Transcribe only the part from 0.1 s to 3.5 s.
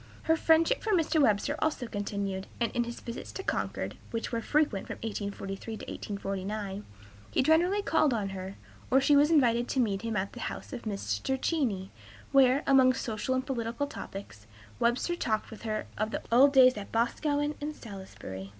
Her friendship for Mr. Webster also continued, and in his visits to